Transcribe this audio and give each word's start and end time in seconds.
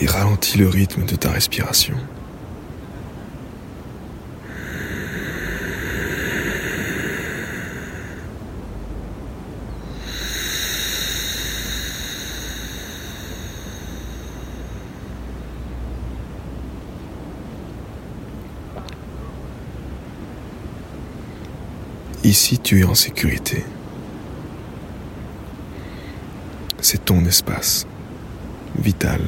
Et 0.00 0.06
ralentis 0.06 0.58
le 0.58 0.68
rythme 0.68 1.04
de 1.04 1.16
ta 1.16 1.30
respiration. 1.30 1.96
Ici, 22.22 22.58
tu 22.58 22.80
es 22.80 22.84
en 22.84 22.94
sécurité. 22.94 23.64
C'est 26.80 27.04
ton 27.04 27.24
espace 27.24 27.86
vital. 28.76 29.20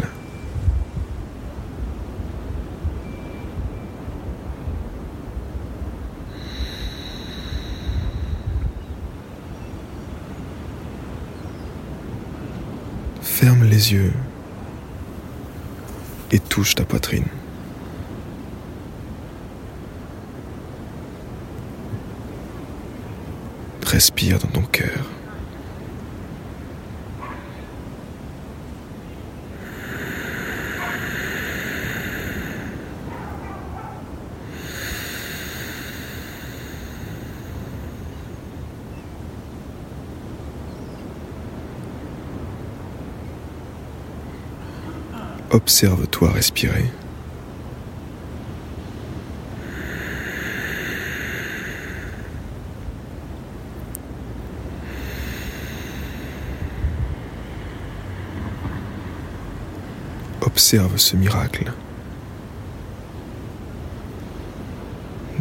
Ferme 13.41 13.65
les 13.65 13.95
yeux 13.95 14.13
et 16.31 16.39
touche 16.39 16.75
ta 16.75 16.85
poitrine. 16.85 17.25
Respire 23.87 24.39
dans 24.41 24.49
ton 24.49 24.61
cœur. 24.61 25.07
Observe-toi 45.53 46.31
respirer. 46.31 46.85
Observe 60.43 60.97
ce 60.99 61.17
miracle 61.17 61.73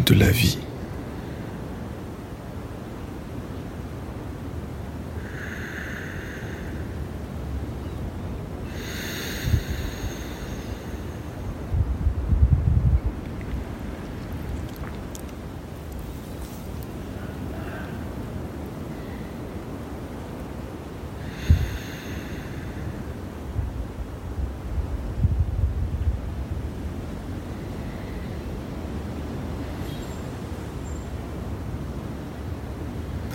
de 0.08 0.16
la 0.16 0.32
vie. 0.32 0.58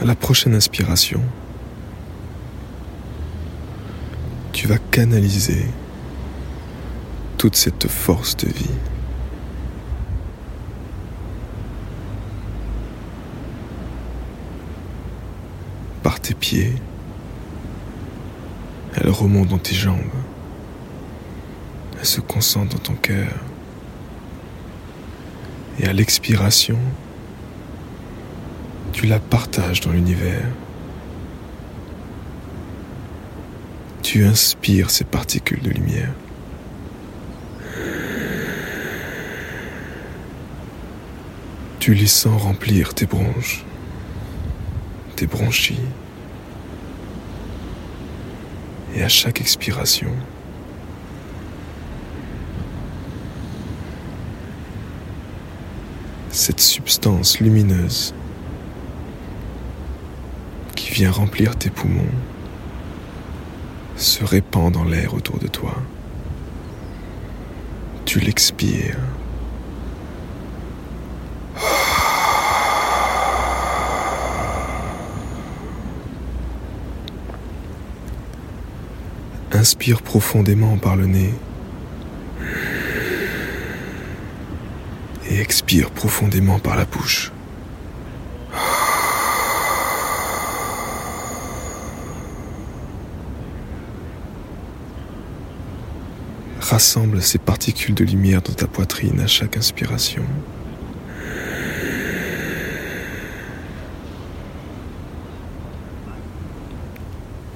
À 0.00 0.03
prochaine 0.14 0.54
inspiration, 0.54 1.20
tu 4.52 4.68
vas 4.68 4.78
canaliser 4.78 5.66
toute 7.38 7.56
cette 7.56 7.88
force 7.88 8.36
de 8.36 8.48
vie. 8.48 8.70
Par 16.02 16.20
tes 16.20 16.34
pieds, 16.34 16.74
elle 18.94 19.10
remonte 19.10 19.48
dans 19.48 19.58
tes 19.58 19.74
jambes, 19.74 19.98
elle 21.98 22.06
se 22.06 22.20
concentre 22.20 22.76
dans 22.76 22.82
ton 22.82 22.94
cœur. 22.94 23.32
Et 25.80 25.86
à 25.86 25.92
l'expiration, 25.92 26.78
tu 29.04 29.10
la 29.10 29.18
partages 29.18 29.82
dans 29.82 29.92
l'univers. 29.92 30.48
Tu 34.02 34.24
inspires 34.24 34.88
ces 34.88 35.04
particules 35.04 35.60
de 35.60 35.68
lumière. 35.68 36.14
Tu 41.80 41.92
les 41.92 42.06
sens 42.06 42.40
remplir 42.40 42.94
tes 42.94 43.04
bronches, 43.04 43.66
tes 45.16 45.26
bronchies. 45.26 45.84
Et 48.94 49.02
à 49.02 49.08
chaque 49.10 49.42
expiration, 49.42 50.12
cette 56.30 56.60
substance 56.60 57.38
lumineuse 57.40 58.14
vient 60.94 61.10
remplir 61.10 61.56
tes 61.56 61.70
poumons 61.70 62.06
se 63.96 64.22
répand 64.22 64.70
dans 64.70 64.84
l'air 64.84 65.12
autour 65.12 65.38
de 65.38 65.48
toi. 65.48 65.74
Tu 68.04 68.20
l'expires. 68.20 68.96
Inspire 79.50 80.00
profondément 80.00 80.76
par 80.76 80.94
le 80.94 81.06
nez. 81.06 81.34
Et 85.28 85.40
expire 85.40 85.90
profondément 85.90 86.60
par 86.60 86.76
la 86.76 86.84
bouche. 86.84 87.33
Rassemble 96.64 97.20
ces 97.20 97.36
particules 97.36 97.94
de 97.94 98.04
lumière 98.04 98.40
dans 98.40 98.54
ta 98.54 98.66
poitrine 98.66 99.20
à 99.20 99.26
chaque 99.26 99.58
inspiration. 99.58 100.24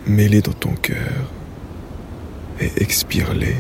Mets-les 0.07 0.43
dans 0.43 0.53
ton 0.53 0.75
cœur 0.75 1.33
et 2.61 2.71
expire-les. 2.77 3.57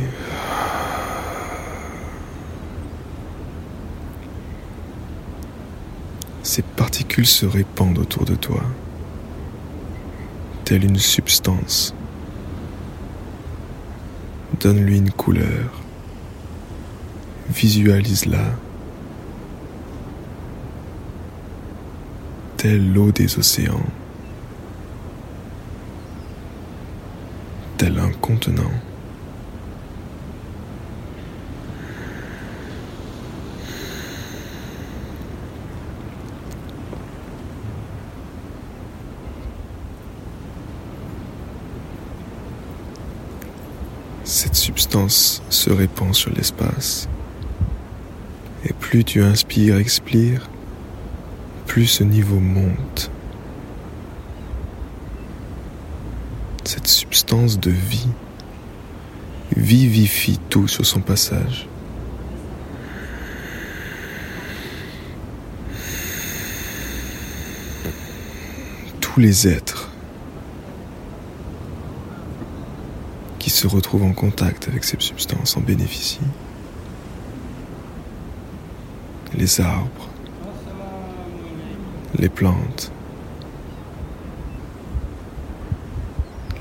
Ces 6.42 6.62
particules 6.62 7.26
se 7.26 7.46
répandent 7.46 7.98
autour 7.98 8.26
de 8.26 8.34
toi, 8.34 8.62
telle 10.66 10.84
une 10.84 10.98
substance. 10.98 11.94
Donne-lui 14.60 14.98
une 14.98 15.12
couleur. 15.12 15.82
Visualise-la. 17.48 18.56
Telle 22.56 22.92
l'eau 22.92 23.12
des 23.12 23.38
océans. 23.38 23.86
Tel 27.76 28.00
un 28.00 28.10
contenant. 28.20 28.72
Cette 44.48 44.56
substance 44.56 45.42
se 45.50 45.68
répand 45.68 46.14
sur 46.14 46.32
l'espace. 46.32 47.06
Et 48.64 48.72
plus 48.72 49.04
tu 49.04 49.22
inspires, 49.22 49.76
expires, 49.76 50.48
plus 51.66 51.86
ce 51.86 52.02
niveau 52.02 52.40
monte. 52.40 53.10
Cette 56.64 56.86
substance 56.86 57.60
de 57.60 57.70
vie 57.70 58.08
vivifie 59.54 60.40
tout 60.48 60.66
sur 60.66 60.86
son 60.86 61.02
passage. 61.02 61.68
Tous 69.02 69.20
les 69.20 69.46
êtres 69.46 69.77
se 73.58 73.66
retrouvent 73.66 74.04
en 74.04 74.12
contact 74.12 74.68
avec 74.68 74.84
ces 74.84 75.00
substances 75.00 75.56
en 75.56 75.60
bénéficient. 75.60 76.20
Les 79.34 79.60
arbres, 79.60 80.08
les 82.16 82.28
plantes, 82.28 82.92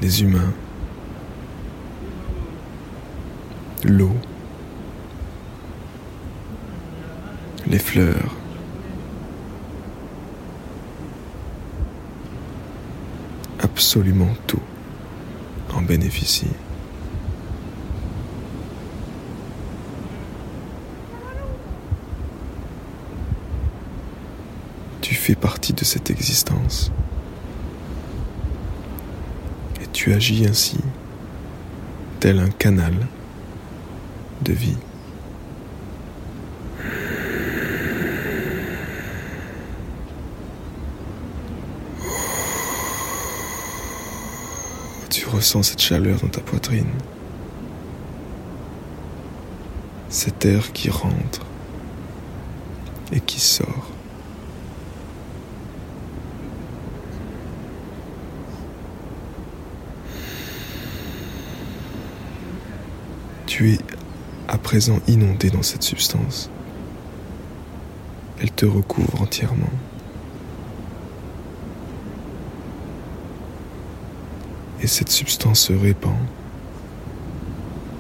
les 0.02 0.24
humains, 0.24 0.54
l'eau, 3.84 4.16
les 7.68 7.78
fleurs, 7.78 8.34
absolument 13.60 14.34
tout 14.48 14.58
en 15.76 15.84
bénéficie. 15.84 16.48
Fais 25.28 25.36
partie 25.36 25.74
de 25.74 25.84
cette 25.84 26.10
existence. 26.10 26.90
Et 29.82 29.88
tu 29.92 30.14
agis 30.14 30.46
ainsi, 30.48 30.78
tel 32.22 32.40
un 32.40 32.50
canal 32.50 32.94
de 34.42 34.54
vie. 34.54 34.78
Tu 45.10 45.28
ressens 45.28 45.64
cette 45.64 45.82
chaleur 45.82 46.22
dans 46.22 46.30
ta 46.30 46.40
poitrine, 46.40 46.86
cet 50.08 50.46
air 50.46 50.72
qui 50.72 50.90
rentre 50.90 51.46
et 53.12 53.20
qui 53.20 53.42
sort. 53.42 53.97
Tu 63.58 63.72
es 63.72 63.80
à 64.48 64.60
présent 64.60 65.00
inondé 65.08 65.50
dans 65.50 65.64
cette 65.64 65.82
substance. 65.82 66.52
Elle 68.40 68.52
te 68.52 68.68
recouvre 68.68 69.20
entièrement. 69.20 69.72
Et 74.80 74.86
cette 74.86 75.10
substance 75.10 75.60
se 75.60 75.74
répand 75.74 76.20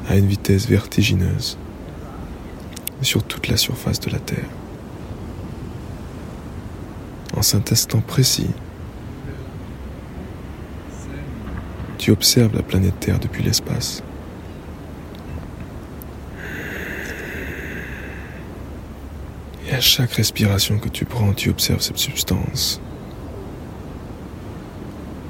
à 0.07 0.17
une 0.17 0.27
vitesse 0.27 0.67
vertigineuse 0.67 1.57
sur 3.01 3.23
toute 3.23 3.47
la 3.47 3.57
surface 3.57 3.99
de 3.99 4.11
la 4.11 4.19
Terre. 4.19 4.49
En 7.35 7.41
cet 7.41 7.71
instant 7.71 8.01
précis, 8.01 8.51
tu 11.97 12.11
observes 12.11 12.55
la 12.55 12.61
planète 12.61 12.99
Terre 12.99 13.19
depuis 13.19 13.41
l'espace. 13.41 14.03
À 19.77 19.79
chaque 19.79 20.13
respiration 20.13 20.79
que 20.79 20.89
tu 20.89 21.05
prends, 21.05 21.33
tu 21.33 21.51
observes 21.51 21.81
cette 21.81 21.99
substance 21.99 22.81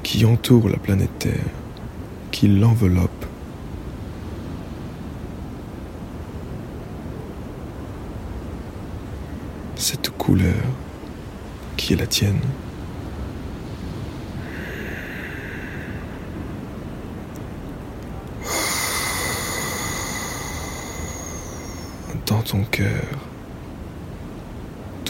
qui 0.02 0.24
entoure 0.24 0.70
la 0.70 0.78
planète 0.78 1.18
Terre, 1.18 1.34
qui 2.30 2.48
l'enveloppe. 2.48 3.26
Cette 9.76 10.08
couleur 10.08 10.54
qui 11.76 11.92
est 11.92 11.96
la 11.96 12.06
tienne. 12.06 12.40
Dans 22.24 22.40
ton 22.40 22.64
cœur 22.64 23.28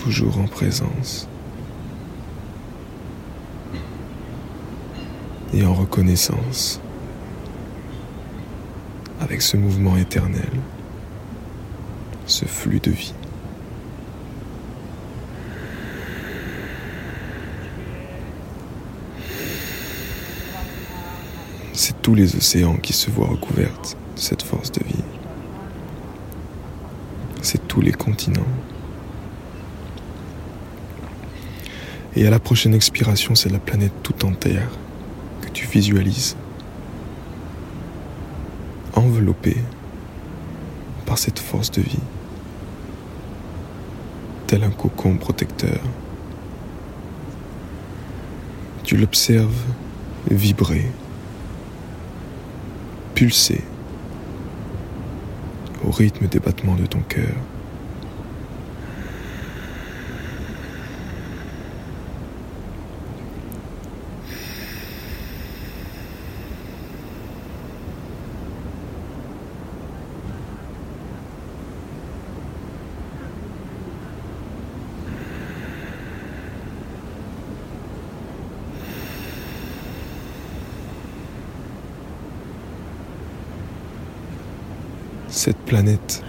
toujours 0.08 0.38
en 0.38 0.46
présence 0.46 1.28
et 5.52 5.62
en 5.66 5.74
reconnaissance 5.74 6.80
avec 9.20 9.42
ce 9.42 9.58
mouvement 9.58 9.98
éternel, 9.98 10.48
ce 12.24 12.46
flux 12.46 12.80
de 12.80 12.90
vie. 12.90 13.12
C'est 21.74 22.00
tous 22.00 22.14
les 22.14 22.34
océans 22.34 22.78
qui 22.78 22.94
se 22.94 23.10
voient 23.10 23.28
recouverts 23.28 23.78
de 23.82 24.18
cette 24.18 24.40
force 24.40 24.72
de 24.72 24.84
vie. 24.84 25.04
C'est 27.42 27.68
tous 27.68 27.82
les 27.82 27.92
continents. 27.92 28.46
Et 32.18 32.26
à 32.26 32.30
la 32.30 32.40
prochaine 32.40 32.74
expiration, 32.74 33.36
c'est 33.36 33.48
la 33.48 33.60
planète 33.60 33.92
tout 34.02 34.26
entière 34.26 34.68
que 35.40 35.48
tu 35.50 35.64
visualises, 35.68 36.36
enveloppée 38.96 39.56
par 41.06 41.16
cette 41.16 41.38
force 41.38 41.70
de 41.70 41.80
vie, 41.80 42.00
tel 44.48 44.64
un 44.64 44.70
cocon 44.70 45.16
protecteur. 45.16 45.78
Tu 48.82 48.96
l'observes 48.96 49.62
vibrer, 50.28 50.90
pulser 53.14 53.62
au 55.86 55.92
rythme 55.92 56.26
des 56.26 56.40
battements 56.40 56.74
de 56.74 56.86
ton 56.86 56.98
cœur. 56.98 57.36
Cette 85.40 85.58
planète, 85.58 86.24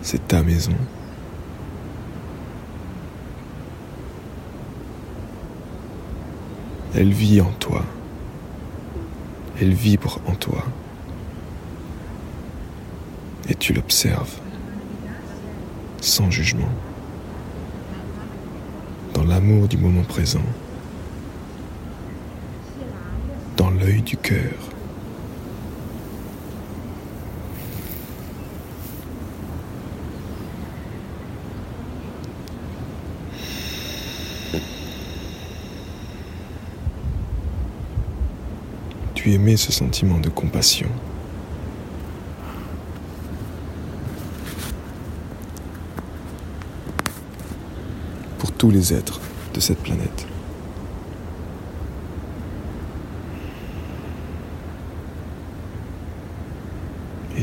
c'est 0.00 0.26
ta 0.26 0.42
maison. 0.42 0.72
Elle 6.94 7.12
vit 7.12 7.42
en 7.42 7.52
toi. 7.60 7.84
Elle 9.60 9.74
vibre 9.74 10.18
en 10.26 10.34
toi. 10.34 10.64
Et 13.50 13.54
tu 13.54 13.74
l'observes 13.74 14.40
sans 16.00 16.30
jugement, 16.30 16.72
dans 19.12 19.24
l'amour 19.24 19.68
du 19.68 19.76
moment 19.76 20.04
présent, 20.04 20.40
dans 23.58 23.68
l'œil 23.68 23.93
du 24.04 24.16
cœur. 24.16 24.38
Tu 39.14 39.32
aimais 39.32 39.56
ce 39.56 39.72
sentiment 39.72 40.18
de 40.18 40.28
compassion. 40.28 40.88
pour 48.38 48.52
tous 48.52 48.70
les 48.70 48.92
êtres 48.92 49.20
de 49.54 49.60
cette 49.60 49.78
planète. 49.78 50.26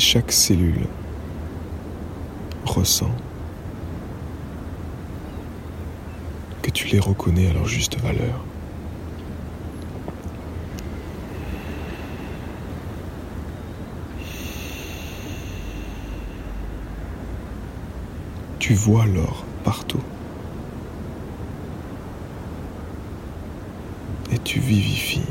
Chaque 0.02 0.32
cellule 0.32 0.88
ressent 2.66 3.12
que 6.64 6.72
tu 6.72 6.88
les 6.88 7.00
reconnais 7.00 7.48
à 7.48 7.54
leur 7.54 7.68
juste 7.68 8.00
valeur. 8.00 8.44
Tu 18.58 18.74
vois 18.74 19.06
l'or 19.06 19.46
partout. 19.64 20.02
Et 24.32 24.40
tu 24.40 24.60
vivifies 24.60 25.22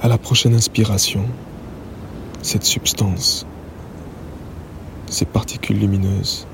À 0.00 0.06
la 0.06 0.16
prochaine 0.16 0.54
inspiration, 0.54 1.24
cette 2.40 2.62
substance, 2.62 3.44
ces 5.06 5.24
particules 5.24 5.80
lumineuses, 5.80 6.46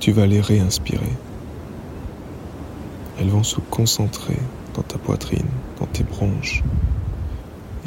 tu 0.00 0.10
vas 0.10 0.26
les 0.26 0.40
réinspirer. 0.40 1.12
Elles 3.20 3.28
vont 3.28 3.44
se 3.44 3.60
concentrer 3.60 4.38
dans 4.74 4.82
ta 4.82 4.98
poitrine, 4.98 5.46
dans 5.78 5.86
tes 5.86 6.02
bronches. 6.02 6.64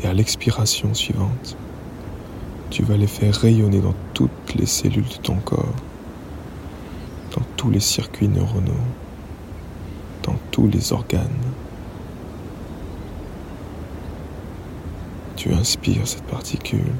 Et 0.02 0.08
à 0.08 0.14
l'expiration 0.14 0.94
suivante, 0.94 1.58
tu 2.70 2.84
vas 2.84 2.96
les 2.96 3.08
faire 3.08 3.36
rayonner 3.36 3.82
dans 3.82 3.96
toutes 4.14 4.56
les 4.56 4.66
cellules 4.66 5.04
de 5.04 5.22
ton 5.22 5.36
corps, 5.36 5.76
dans 7.36 7.44
tous 7.58 7.70
les 7.70 7.82
circuits 7.82 8.30
neuronaux, 8.30 8.72
tous 10.52 10.68
les 10.68 10.92
organes. 10.92 11.30
Tu 15.38 15.52
inspires 15.54 16.08
cette 16.08 16.24
particule. 16.24 16.94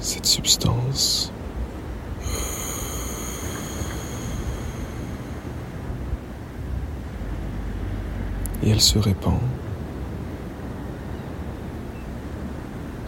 Cette 0.00 0.26
substance. 0.26 1.32
Et 8.62 8.70
elle 8.70 8.80
se 8.80 8.98
répand 8.98 9.40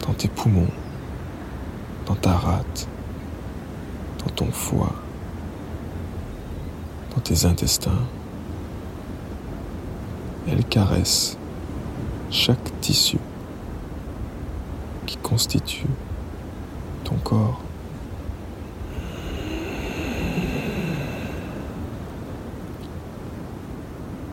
dans 0.07 0.13
tes 0.13 0.27
poumons, 0.27 0.67
dans 2.07 2.15
ta 2.15 2.33
rate, 2.33 2.87
dans 4.23 4.29
ton 4.35 4.51
foie, 4.51 4.93
dans 7.15 7.21
tes 7.21 7.45
intestins. 7.45 7.91
Elle 10.47 10.63
caresse 10.65 11.37
chaque 12.29 12.79
tissu 12.81 13.19
qui 15.05 15.17
constitue 15.17 15.87
ton 17.03 17.15
corps. 17.15 17.61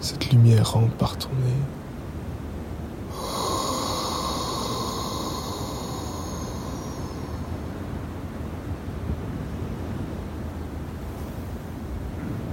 Cette 0.00 0.30
lumière 0.30 0.72
rentre 0.72 0.94
par 0.94 1.16
ton 1.18 1.28
nez. 1.28 1.52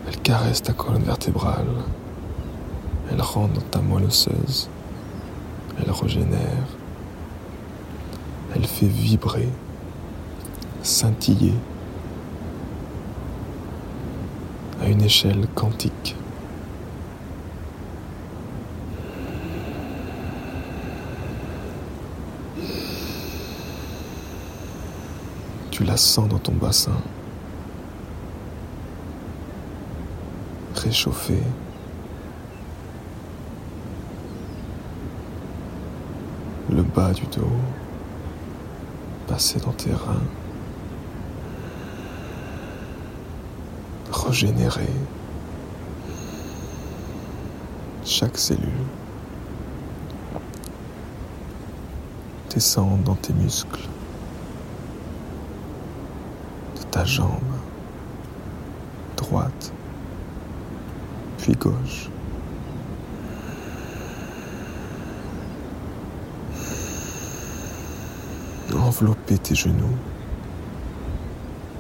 Elle 0.08 0.20
caresse 0.36 0.64
ta 0.64 0.74
colonne 0.74 1.04
vertébrale. 1.04 1.66
Elle 3.10 3.22
rentre 3.22 3.54
dans 3.54 3.62
ta 3.72 3.80
moelle 3.80 4.04
osseuse. 4.04 4.70
Elle 5.80 5.90
régénère. 5.90 6.68
Elle 8.54 8.66
fait 8.66 8.86
vibrer, 8.86 9.48
scintiller 10.84 11.54
à 14.82 14.88
une 14.88 15.02
échelle 15.04 15.48
quantique. 15.56 16.18
Tu 25.72 25.86
la 25.86 25.96
sens 25.96 26.28
dans 26.28 26.40
ton 26.40 26.54
bassin, 26.54 26.98
réchauffée. 30.86 31.42
Le 36.70 36.84
bas 36.84 37.12
du 37.12 37.26
dos, 37.26 37.58
passer 39.28 39.60
dans 39.60 39.72
tes 39.72 39.94
reins, 39.94 40.28
régénérer 44.12 44.90
chaque 48.04 48.38
cellule, 48.38 48.70
descendre 52.54 53.04
dans 53.04 53.16
tes 53.16 53.34
muscles 53.34 53.88
de 56.76 56.84
ta 56.92 57.06
jambe 57.06 57.30
droite, 59.18 59.72
gauche. 61.54 62.10
envelopper 68.86 69.38
tes 69.38 69.56
genoux 69.56 69.98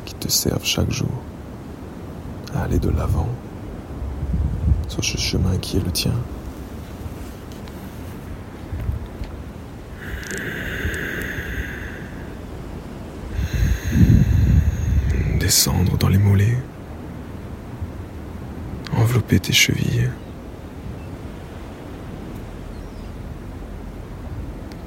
qui 0.05 0.15
te 0.15 0.27
servent 0.27 0.65
chaque 0.65 0.91
jour 0.91 1.21
à 2.53 2.63
aller 2.63 2.79
de 2.79 2.89
l'avant 2.89 3.29
sur 4.87 5.03
ce 5.03 5.17
chemin 5.17 5.57
qui 5.57 5.77
est 5.77 5.85
le 5.85 5.91
tien. 5.91 6.13
Descendre 15.39 15.97
dans 15.97 16.07
les 16.09 16.17
mollets, 16.17 16.57
tes 19.27 19.53
chevilles, 19.53 20.09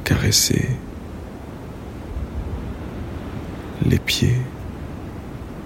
caresser 0.04 0.68
les 3.85 3.99
pieds 3.99 4.40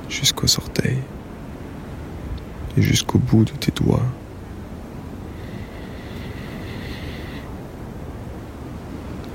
jusqu'aux 0.09 0.59
orteils 0.59 1.03
et 2.77 2.83
jusqu'au 2.83 3.19
bout 3.19 3.45
de 3.45 3.53
tes 3.53 3.71
doigts. 3.71 4.03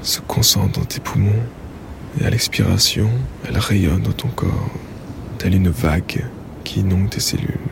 Se 0.02 0.20
concentre 0.22 0.80
dans 0.80 0.86
tes 0.86 1.00
poumons 1.00 1.32
et 2.20 2.26
à 2.26 2.30
l'expiration, 2.30 3.10
elle 3.48 3.58
rayonne 3.58 4.02
dans 4.02 4.14
ton 4.14 4.30
corps, 4.30 4.72
telle 5.38 5.56
une 5.56 5.70
vague 5.70 6.26
qui 6.64 6.80
inonde 6.80 7.10
tes 7.10 7.20
cellules. 7.20 7.67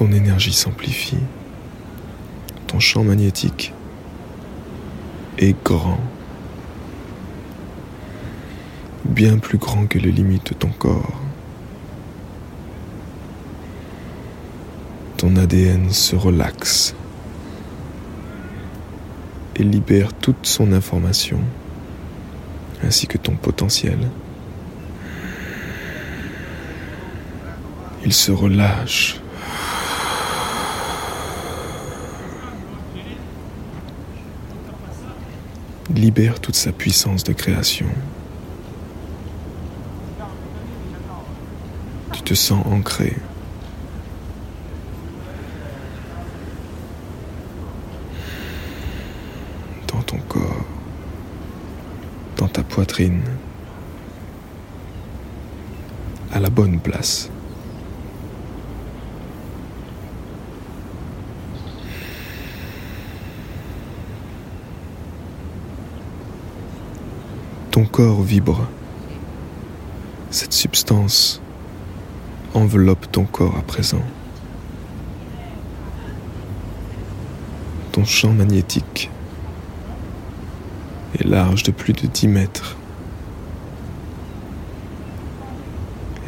Ton 0.00 0.12
énergie 0.12 0.54
s'amplifie, 0.54 1.18
ton 2.66 2.80
champ 2.80 3.04
magnétique 3.04 3.74
est 5.36 5.54
grand, 5.62 6.00
bien 9.04 9.36
plus 9.36 9.58
grand 9.58 9.86
que 9.86 9.98
les 9.98 10.10
limites 10.10 10.54
de 10.54 10.54
ton 10.54 10.70
corps. 10.70 11.20
Ton 15.18 15.36
ADN 15.36 15.90
se 15.90 16.16
relaxe 16.16 16.94
et 19.54 19.62
libère 19.62 20.14
toute 20.14 20.46
son 20.46 20.72
information, 20.72 21.40
ainsi 22.82 23.06
que 23.06 23.18
ton 23.18 23.36
potentiel. 23.36 23.98
Il 28.02 28.14
se 28.14 28.32
relâche 28.32 29.20
libère 35.94 36.40
toute 36.40 36.54
sa 36.54 36.72
puissance 36.72 37.24
de 37.24 37.32
création. 37.32 37.86
Tu 42.12 42.22
te 42.22 42.34
sens 42.34 42.64
ancré. 42.66 43.16
Dans 49.88 50.02
ton 50.02 50.18
corps, 50.28 50.64
dans 52.36 52.48
ta 52.48 52.62
poitrine, 52.62 53.22
à 56.32 56.38
la 56.38 56.50
bonne 56.50 56.78
place. 56.78 57.30
Ton 67.80 67.86
corps 67.86 68.20
vibre. 68.20 68.68
Cette 70.30 70.52
substance 70.52 71.40
enveloppe 72.52 73.10
ton 73.10 73.24
corps 73.24 73.56
à 73.56 73.62
présent. 73.62 74.02
Ton 77.92 78.04
champ 78.04 78.32
magnétique 78.34 79.10
est 81.18 81.24
large 81.24 81.62
de 81.62 81.70
plus 81.70 81.94
de 81.94 82.06
10 82.06 82.28
mètres. 82.28 82.76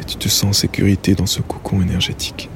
Et 0.01 0.05
tu 0.05 0.15
te 0.15 0.29
sens 0.29 0.49
en 0.49 0.53
sécurité 0.53 1.13
dans 1.13 1.27
ce 1.27 1.41
cocon 1.41 1.83
énergétique. 1.83 2.49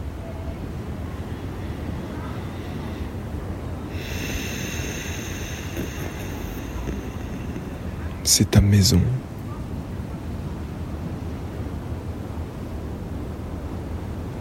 C'est 8.28 8.52
ta 8.52 8.62
maison. 8.62 9.00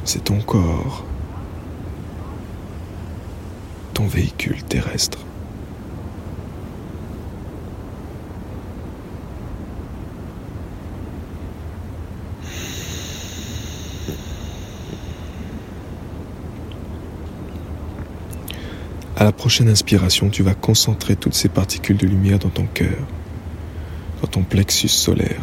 C'est 0.05 0.25
ton 0.25 0.41
corps, 0.41 1.05
ton 3.95 4.07
véhicule 4.07 4.63
terrestre. 4.65 5.19
À 19.17 19.25
la 19.25 19.33
prochaine 19.33 19.69
inspiration, 19.69 20.29
tu 20.29 20.43
vas 20.43 20.55
concentrer 20.55 21.17
toutes 21.17 21.35
ces 21.35 21.49
particules 21.49 21.97
de 21.97 22.07
lumière 22.07 22.39
dans 22.39 22.51
ton 22.51 22.67
cœur 22.67 23.07
ton 24.29 24.43
plexus 24.43 24.89
solaire. 24.89 25.41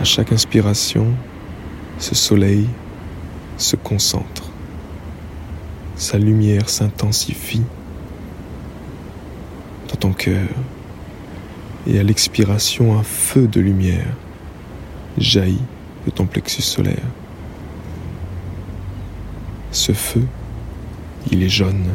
À 0.00 0.04
chaque 0.04 0.32
inspiration, 0.32 1.06
ce 1.98 2.14
soleil 2.14 2.68
se 3.56 3.76
concentre. 3.76 4.50
Sa 5.96 6.18
lumière 6.18 6.68
s'intensifie 6.68 7.64
dans 9.88 9.96
ton 9.96 10.12
cœur. 10.12 10.48
Et 11.86 11.98
à 11.98 12.02
l'expiration, 12.02 12.96
un 12.96 13.02
feu 13.02 13.48
de 13.48 13.60
lumière 13.60 14.14
jaillit 15.16 15.62
de 16.06 16.10
ton 16.10 16.26
plexus 16.26 16.62
solaire. 16.62 17.06
Ce 19.72 19.92
feu, 19.92 20.24
il 21.30 21.42
est 21.42 21.48
jaune. 21.48 21.86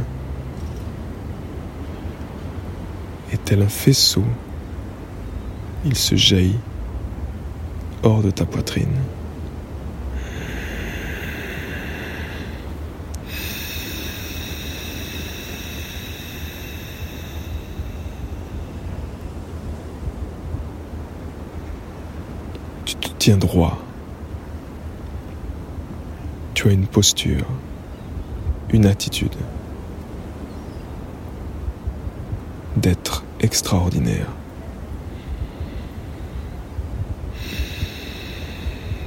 Et 3.34 3.38
tel 3.38 3.64
un 3.64 3.68
faisceau, 3.68 4.24
il 5.86 5.98
se 5.98 6.16
jaillit 6.16 6.60
hors 8.04 8.22
de 8.22 8.30
ta 8.30 8.46
poitrine. 8.46 8.88
Tu 22.86 22.96
te 22.96 23.10
tiens 23.18 23.38
droit. 23.38 23.80
Tu 26.54 26.68
as 26.68 26.72
une 26.72 26.86
posture, 26.86 27.48
une 28.72 28.86
attitude. 28.86 29.36
d'être 32.84 33.13
extraordinaire. 33.44 34.28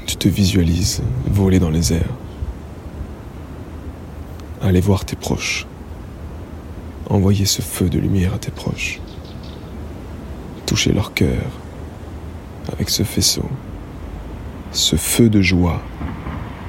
Tu 0.06 0.16
te 0.16 0.28
visualises 0.28 1.02
voler 1.26 1.58
dans 1.58 1.70
les 1.70 1.94
airs, 1.94 2.14
aller 4.62 4.80
voir 4.80 5.04
tes 5.04 5.16
proches, 5.16 5.66
envoyer 7.08 7.46
ce 7.46 7.62
feu 7.62 7.88
de 7.88 7.98
lumière 7.98 8.34
à 8.34 8.38
tes 8.38 8.50
proches, 8.50 9.00
toucher 10.66 10.92
leur 10.92 11.14
cœur 11.14 11.50
avec 12.72 12.90
ce 12.90 13.04
faisceau, 13.04 13.48
ce 14.72 14.96
feu 14.96 15.30
de 15.30 15.40
joie 15.40 15.80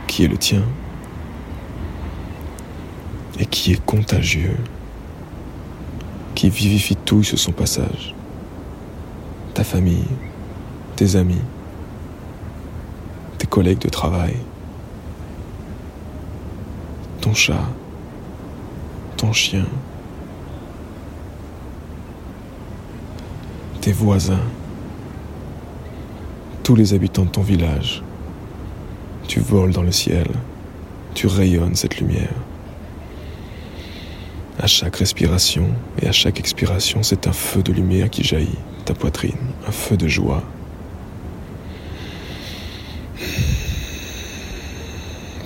qui 0.08 0.24
est 0.24 0.30
le 0.30 0.38
tien 0.38 0.64
et 3.40 3.46
qui 3.46 3.74
est 3.74 3.86
contagieux 3.86 4.56
qui 6.38 6.52
vivifie 6.52 6.96
tout 6.96 7.24
sur 7.24 7.40
son 7.40 7.52
passage. 7.52 8.14
Ta 9.56 9.64
famille, 9.64 10.06
tes 10.96 11.16
amis, 11.16 11.42
tes 13.40 13.48
collègues 13.48 13.80
de 13.80 13.90
travail, 13.90 14.36
ton 17.22 17.34
chat, 17.34 17.68
ton 19.18 19.34
chien, 19.34 19.66
tes 23.82 23.92
voisins, 23.92 24.46
tous 26.62 26.76
les 26.76 26.94
habitants 26.94 27.26
de 27.26 27.32
ton 27.32 27.42
village. 27.42 28.04
Tu 29.28 29.40
voles 29.40 29.72
dans 29.72 29.82
le 29.82 29.92
ciel, 29.92 30.28
tu 31.16 31.26
rayonnes 31.26 31.74
cette 31.74 32.00
lumière. 32.00 32.36
À 34.60 34.66
chaque 34.66 34.96
respiration 34.96 35.68
et 36.02 36.08
à 36.08 36.12
chaque 36.12 36.40
expiration, 36.40 37.04
c'est 37.04 37.28
un 37.28 37.32
feu 37.32 37.62
de 37.62 37.72
lumière 37.72 38.10
qui 38.10 38.24
jaillit 38.24 38.58
ta 38.86 38.96
poitrine, 38.96 39.38
un 39.68 39.72
feu 39.72 39.98
de 39.98 40.08
joie. 40.08 40.44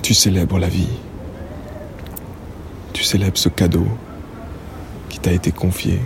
Tu 0.02 0.14
célèbres 0.14 0.58
la 0.58 0.68
vie. 0.68 0.88
Tu 2.94 3.04
célèbres 3.04 3.36
ce 3.36 3.50
cadeau 3.50 3.86
qui 5.10 5.18
t'a 5.18 5.32
été 5.32 5.52
confié, 5.52 6.00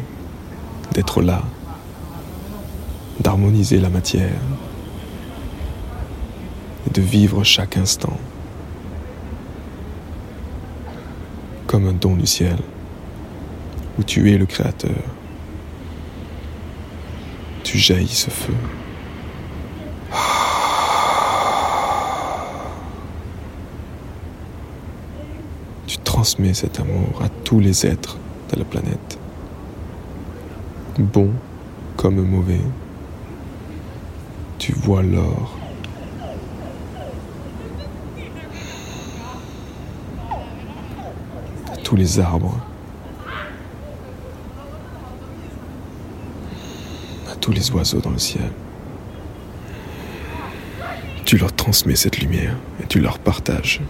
d'être 0.92 1.22
là, 1.22 1.42
d'harmoniser 3.20 3.78
la 3.78 3.88
matière 3.88 4.40
et 6.86 6.90
de 6.90 7.00
vivre 7.00 7.44
chaque 7.44 7.76
instant 7.76 8.18
comme 11.66 11.86
un 11.86 11.92
don 11.92 12.14
du 12.14 12.26
ciel, 12.26 12.56
où 13.98 14.02
tu 14.02 14.32
es 14.32 14.38
le 14.38 14.46
Créateur. 14.46 14.90
Tu 17.64 17.78
jaillis 17.78 18.08
ce 18.08 18.30
feu. 18.30 18.54
Tu 25.86 25.98
transmets 25.98 26.54
cet 26.54 26.80
amour 26.80 27.22
à 27.22 27.28
tous 27.28 27.60
les 27.60 27.86
êtres 27.86 28.18
de 28.52 28.58
la 28.58 28.64
planète, 28.64 29.18
bons 30.98 31.32
comme 31.96 32.22
mauvais. 32.22 32.60
Tu 34.58 34.72
vois 34.72 35.02
l'or 35.02 35.56
tous 41.86 41.94
les 41.94 42.18
arbres, 42.18 42.58
tous 47.40 47.52
les 47.52 47.70
oiseaux 47.70 48.00
dans 48.00 48.10
le 48.10 48.18
ciel. 48.18 48.50
Tu 51.24 51.38
leur 51.38 51.52
transmets 51.52 51.96
cette 51.96 52.18
lumière 52.18 52.56
et 52.82 52.86
tu 52.86 53.00
leur 53.00 53.18
partages. 53.18 53.80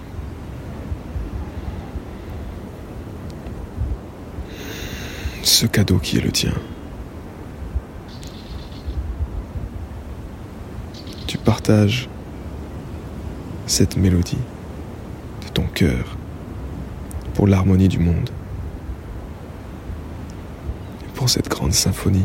Ce 5.42 5.66
cadeau 5.66 5.98
qui 5.98 6.18
est 6.18 6.22
le 6.22 6.32
tien. 6.32 6.54
Tu 11.26 11.38
partages 11.38 12.08
cette 13.66 13.96
mélodie 13.96 14.38
de 15.44 15.48
ton 15.52 15.64
cœur 15.66 16.16
pour 17.34 17.46
l'harmonie 17.46 17.88
du 17.88 17.98
monde, 17.98 18.30
et 21.04 21.10
pour 21.14 21.28
cette 21.28 21.48
grande 21.48 21.74
symphonie. 21.74 22.24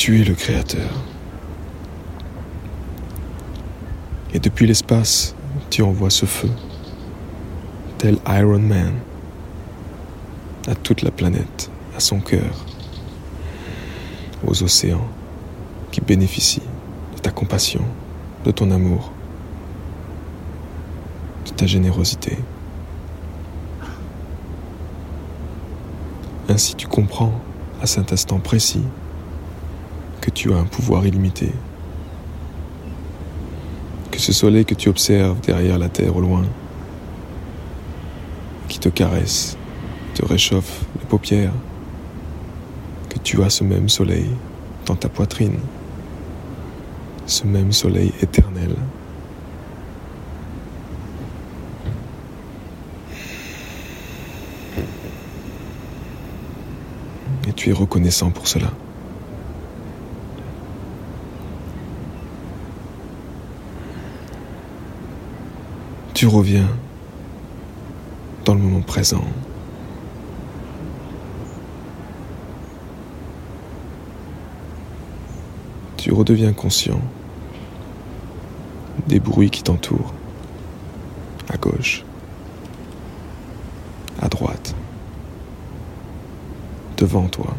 Tu 0.00 0.18
es 0.18 0.24
le 0.24 0.32
Créateur. 0.32 0.88
Et 4.32 4.38
depuis 4.38 4.66
l'espace, 4.66 5.34
tu 5.68 5.82
envoies 5.82 6.08
ce 6.08 6.24
feu, 6.24 6.48
tel 7.98 8.16
Iron 8.26 8.60
Man, 8.60 8.94
à 10.66 10.74
toute 10.74 11.02
la 11.02 11.10
planète, 11.10 11.70
à 11.94 12.00
son 12.00 12.20
cœur, 12.20 12.64
aux 14.46 14.62
océans 14.62 15.06
qui 15.92 16.00
bénéficient 16.00 16.62
ta 17.22 17.30
compassion, 17.30 17.84
de 18.46 18.52
ton 18.52 18.70
amour, 18.70 19.12
de 21.44 21.50
ta 21.50 21.66
générosité. 21.66 22.38
Ainsi 26.48 26.74
tu 26.74 26.86
comprends 26.86 27.38
à 27.82 27.86
cet 27.86 28.14
instant 28.14 28.38
précis 28.38 28.84
que 30.20 30.30
tu 30.30 30.52
as 30.52 30.56
un 30.56 30.64
pouvoir 30.64 31.06
illimité, 31.06 31.52
que 34.10 34.18
ce 34.18 34.32
soleil 34.32 34.64
que 34.64 34.74
tu 34.74 34.88
observes 34.88 35.40
derrière 35.40 35.78
la 35.78 35.88
terre 35.88 36.16
au 36.16 36.20
loin, 36.20 36.44
qui 38.68 38.78
te 38.78 38.88
caresse, 38.88 39.56
te 40.14 40.24
réchauffe 40.24 40.84
les 40.98 41.06
paupières, 41.06 41.54
que 43.08 43.18
tu 43.18 43.42
as 43.42 43.50
ce 43.50 43.64
même 43.64 43.88
soleil 43.88 44.26
dans 44.86 44.96
ta 44.96 45.08
poitrine 45.08 45.58
ce 47.30 47.46
même 47.46 47.72
soleil 47.72 48.12
éternel. 48.20 48.74
Et 57.48 57.52
tu 57.52 57.70
es 57.70 57.72
reconnaissant 57.72 58.30
pour 58.30 58.48
cela. 58.48 58.72
Tu 66.20 66.26
reviens 66.26 66.68
dans 68.44 68.52
le 68.52 68.60
moment 68.60 68.82
présent. 68.82 69.24
Tu 75.96 76.12
redeviens 76.12 76.52
conscient 76.52 77.00
des 79.08 79.18
bruits 79.18 79.48
qui 79.48 79.62
t'entourent, 79.62 80.12
à 81.48 81.56
gauche, 81.56 82.04
à 84.20 84.28
droite, 84.28 84.74
devant 86.98 87.28
toi, 87.28 87.54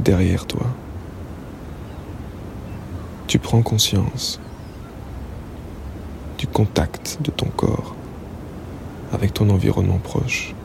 derrière 0.00 0.44
toi. 0.44 0.66
Tu 3.28 3.38
prends 3.38 3.62
conscience 3.62 4.40
contact 6.58 7.18
de 7.22 7.30
ton 7.30 7.46
corps 7.46 7.94
avec 9.12 9.32
ton 9.32 9.48
environnement 9.48 9.98
proche, 9.98 10.56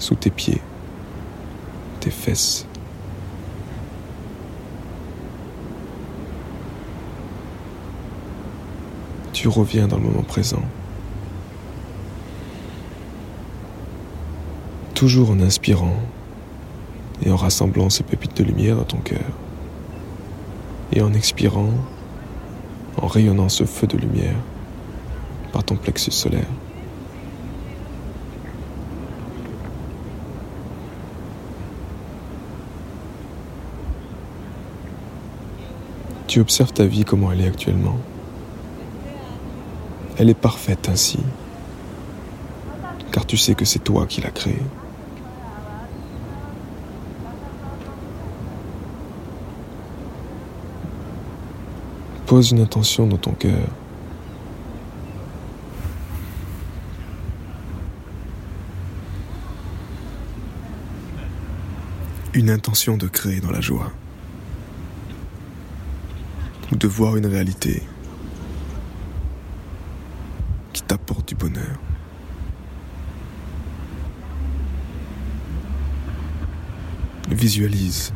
sous 0.00 0.16
tes 0.16 0.30
pieds, 0.30 0.60
tes 2.00 2.10
fesses, 2.10 2.66
tu 9.32 9.46
reviens 9.46 9.86
dans 9.86 9.98
le 9.98 10.02
moment 10.02 10.24
présent. 10.24 10.64
Toujours 14.94 15.30
en 15.30 15.38
inspirant 15.38 15.94
et 17.24 17.30
en 17.30 17.36
rassemblant 17.36 17.88
ces 17.88 18.02
pépites 18.02 18.36
de 18.36 18.42
lumière 18.42 18.74
dans 18.74 18.82
ton 18.82 18.98
cœur. 18.98 19.30
Et 20.92 21.02
en 21.02 21.12
expirant, 21.14 21.70
en 22.96 23.06
rayonnant 23.06 23.48
ce 23.48 23.64
feu 23.64 23.86
de 23.86 23.96
lumière 23.96 24.36
par 25.52 25.64
ton 25.64 25.76
plexus 25.76 26.10
solaire. 26.10 26.46
Tu 36.26 36.38
observes 36.38 36.72
ta 36.72 36.86
vie 36.86 37.04
comment 37.04 37.32
elle 37.32 37.40
est 37.40 37.48
actuellement. 37.48 37.98
Elle 40.16 40.30
est 40.30 40.34
parfaite 40.34 40.88
ainsi, 40.88 41.18
car 43.10 43.26
tu 43.26 43.36
sais 43.36 43.56
que 43.56 43.64
c'est 43.64 43.80
toi 43.80 44.06
qui 44.06 44.20
l'as 44.20 44.30
créée. 44.30 44.62
Pose 52.30 52.52
une 52.52 52.60
intention 52.60 53.08
dans 53.08 53.16
ton 53.16 53.32
cœur. 53.32 53.66
Une 62.32 62.50
intention 62.50 62.96
de 62.96 63.08
créer 63.08 63.40
dans 63.40 63.50
la 63.50 63.60
joie. 63.60 63.90
Ou 66.70 66.76
de 66.76 66.86
voir 66.86 67.16
une 67.16 67.26
réalité 67.26 67.82
t'apporte 70.86 71.26
du 71.26 71.34
bonheur. 71.34 71.80
Visualise 77.28 78.12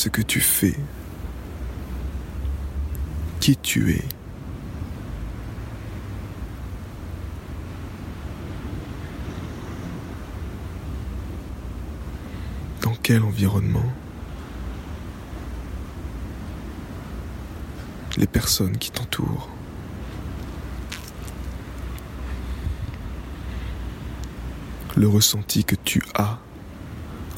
ce 0.00 0.08
que 0.08 0.22
tu 0.22 0.40
fais, 0.40 0.74
qui 3.38 3.54
tu 3.54 3.92
es. 3.92 4.04
Dans 12.80 12.94
quel 13.02 13.22
environnement 13.22 13.92
les 18.16 18.26
personnes 18.26 18.78
qui 18.78 18.90
t'entourent. 18.90 19.50
Le 24.96 25.08
ressenti 25.08 25.64
que 25.64 25.76
tu 25.76 26.02
as 26.14 26.38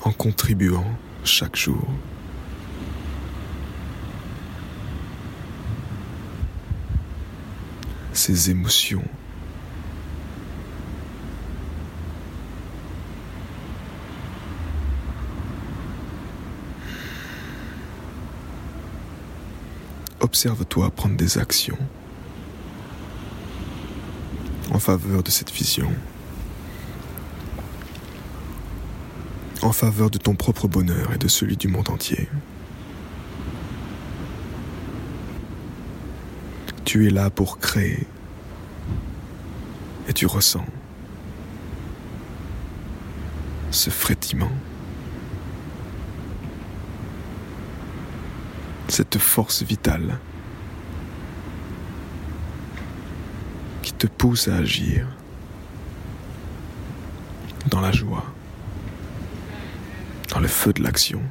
en 0.04 0.12
contribuant 0.12 0.86
chaque 1.24 1.56
jour? 1.56 1.88
ses 8.22 8.50
émotions. 8.50 9.02
Observe-toi 20.20 20.90
prendre 20.90 21.16
des 21.16 21.36
actions 21.38 21.76
en 24.70 24.78
faveur 24.78 25.24
de 25.24 25.30
cette 25.30 25.50
vision, 25.50 25.90
en 29.62 29.72
faveur 29.72 30.10
de 30.10 30.18
ton 30.18 30.36
propre 30.36 30.68
bonheur 30.68 31.12
et 31.12 31.18
de 31.18 31.26
celui 31.26 31.56
du 31.56 31.66
monde 31.66 31.90
entier. 31.90 32.28
Tu 36.92 37.06
es 37.06 37.10
là 37.10 37.30
pour 37.30 37.58
créer 37.58 38.06
et 40.06 40.12
tu 40.12 40.26
ressens 40.26 40.66
ce 43.70 43.88
frétiment, 43.88 44.52
cette 48.88 49.16
force 49.16 49.62
vitale 49.62 50.18
qui 53.80 53.94
te 53.94 54.06
pousse 54.06 54.48
à 54.48 54.56
agir 54.56 55.06
dans 57.70 57.80
la 57.80 57.92
joie, 57.92 58.26
dans 60.28 60.40
le 60.40 60.48
feu 60.48 60.74
de 60.74 60.82
l'action. 60.82 61.22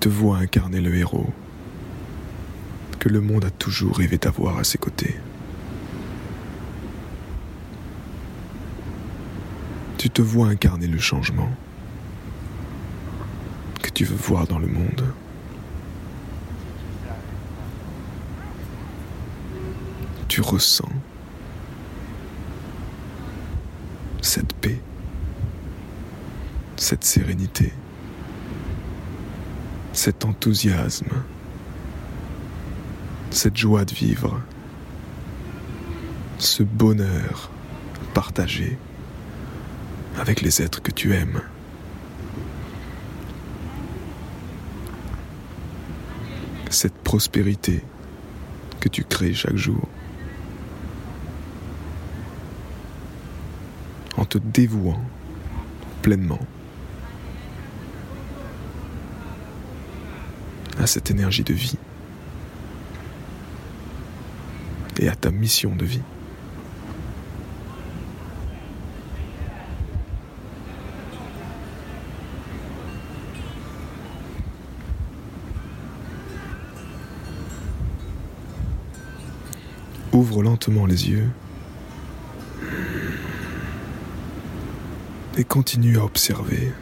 Te 0.00 0.08
vois 0.08 0.38
incarner 0.38 0.80
le 0.80 0.94
héros 0.94 1.32
que 2.98 3.08
le 3.08 3.20
monde 3.20 3.44
a 3.44 3.50
toujours 3.50 3.96
rêvé 3.96 4.18
d'avoir 4.18 4.58
à 4.58 4.64
ses 4.64 4.78
côtés. 4.78 5.16
Tu 9.96 10.10
te 10.10 10.22
vois 10.22 10.48
incarner 10.48 10.86
le 10.86 10.98
changement 10.98 11.50
que 13.82 13.90
tu 13.90 14.04
veux 14.04 14.16
voir 14.16 14.46
dans 14.46 14.58
le 14.58 14.68
monde. 14.68 15.04
Tu 20.28 20.40
ressens 20.40 20.88
cette 24.22 24.52
paix, 24.52 24.80
cette 26.76 27.02
sérénité, 27.02 27.72
cet 29.98 30.24
enthousiasme 30.24 31.10
cette 33.32 33.56
joie 33.56 33.84
de 33.84 33.92
vivre, 33.92 34.40
ce 36.38 36.62
bonheur 36.62 37.50
partagé 38.14 38.78
avec 40.16 40.40
les 40.40 40.62
êtres 40.62 40.80
que 40.80 40.92
tu 40.92 41.14
aimes. 41.14 41.42
Cette 46.70 46.94
prospérité 46.94 47.82
que 48.78 48.88
tu 48.88 49.02
crées 49.02 49.34
chaque 49.34 49.56
jour. 49.56 49.88
En 54.16 54.24
te 54.24 54.38
dévouant 54.38 55.02
pleinement 56.02 56.40
à 60.78 60.86
cette 60.86 61.10
énergie 61.10 61.44
de 61.44 61.54
vie. 61.54 61.78
et 64.98 65.08
à 65.08 65.14
ta 65.14 65.30
mission 65.30 65.74
de 65.74 65.84
vie. 65.84 66.00
Ouvre 80.12 80.42
lentement 80.42 80.86
les 80.86 81.10
yeux 81.10 81.28
et 85.36 85.44
continue 85.44 85.98
à 85.98 86.04
observer 86.04 86.72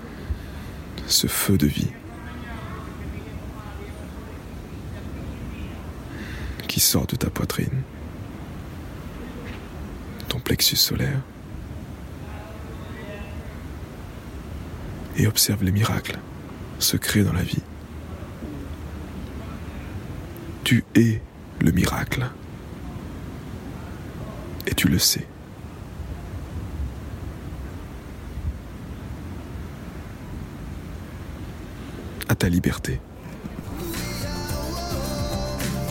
ce 1.06 1.26
feu 1.26 1.58
de 1.58 1.66
vie. 1.66 1.90
Qui 6.76 6.80
sort 6.80 7.06
de 7.06 7.16
ta 7.16 7.30
poitrine 7.30 7.82
plexus 10.46 10.76
solaire 10.76 11.20
et 15.16 15.26
observe 15.26 15.64
les 15.64 15.72
miracles 15.72 16.18
secrets 16.78 17.24
dans 17.24 17.32
la 17.32 17.42
vie. 17.42 17.62
Tu 20.64 20.84
es 20.94 21.20
le 21.60 21.72
miracle 21.72 22.30
et 24.66 24.74
tu 24.74 24.88
le 24.88 24.98
sais. 24.98 25.26
À 32.28 32.34
ta 32.34 32.48
liberté. 32.48 33.00